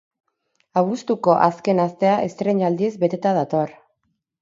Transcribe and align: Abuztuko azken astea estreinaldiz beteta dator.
Abuztuko 0.81 1.35
azken 1.49 1.83
astea 1.85 2.17
estreinaldiz 2.31 2.93
beteta 3.07 3.39
dator. 3.43 3.81